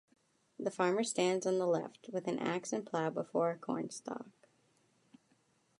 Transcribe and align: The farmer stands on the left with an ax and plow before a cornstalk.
The 0.59 0.71
farmer 0.71 1.03
stands 1.03 1.45
on 1.45 1.59
the 1.59 1.67
left 1.67 2.09
with 2.11 2.27
an 2.27 2.39
ax 2.39 2.73
and 2.73 2.83
plow 2.83 3.11
before 3.11 3.51
a 3.51 3.55
cornstalk. 3.59 4.31